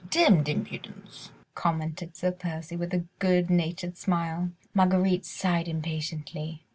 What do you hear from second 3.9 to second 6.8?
smile. Marguerite sighed impatiently.